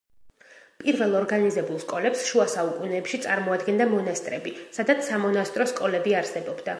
[0.83, 6.67] პირველ ორგანიზებულ სკოლებს შუა საუკუნეებში წარმოადგენდა მონასტრები, სადაც სამონასტრო სკოლები არსებობდა.